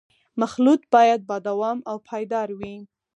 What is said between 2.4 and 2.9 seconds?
وي